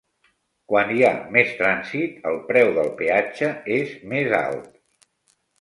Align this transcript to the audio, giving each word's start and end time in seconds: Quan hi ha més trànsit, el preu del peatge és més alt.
Quan 0.71 0.93
hi 0.93 1.03
ha 1.09 1.11
més 1.35 1.51
trànsit, 1.59 2.17
el 2.31 2.39
preu 2.49 2.73
del 2.79 2.91
peatge 3.03 3.53
és 3.79 3.95
més 4.15 4.35
alt. 4.43 4.69